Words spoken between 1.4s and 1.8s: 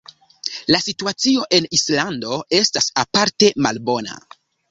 en